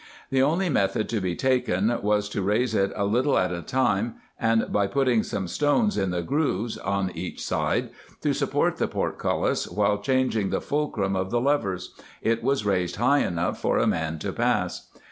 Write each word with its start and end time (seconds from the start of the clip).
The 0.31 0.41
only 0.41 0.67
method 0.67 1.07
to 1.09 1.21
be 1.21 1.35
taken 1.35 1.95
was, 2.01 2.27
to 2.29 2.41
raise 2.41 2.73
it 2.73 2.91
a 2.95 3.05
little 3.05 3.37
at 3.37 3.51
a 3.51 3.61
time; 3.61 4.15
and 4.39 4.65
by 4.73 4.87
putting 4.87 5.21
some 5.21 5.47
stones 5.47 5.95
in 5.95 6.09
the 6.09 6.23
grooves 6.23 6.75
on 6.79 7.11
each 7.13 7.45
side, 7.45 7.91
to 8.23 8.33
support 8.33 8.77
the 8.77 8.87
portcullis 8.87 9.67
while 9.67 9.99
changing 9.99 10.49
the 10.49 10.59
fulcrum 10.59 11.15
of 11.15 11.29
the 11.29 11.39
levers, 11.39 11.93
it 12.23 12.41
was 12.41 12.65
raised 12.65 12.95
high 12.95 13.19
enough 13.19 13.61
for 13.61 13.77
a 13.77 13.85
man 13.85 14.17
to 14.17 14.33
pass. 14.33 14.89